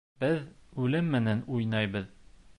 Беҙ 0.21 0.39
үлем 0.85 1.13
менән 1.17 1.45
уйнайбыҙ. 1.59 2.11